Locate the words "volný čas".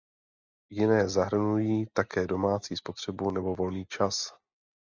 3.55-4.33